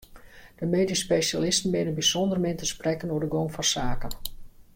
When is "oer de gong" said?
3.13-3.49